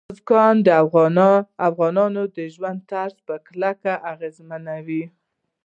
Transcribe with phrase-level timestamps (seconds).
[0.09, 0.67] بزګان د
[1.69, 5.03] افغانانو د ژوند طرز په کلکه اغېزمنوي.